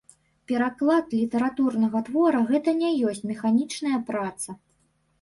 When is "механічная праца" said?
3.31-4.61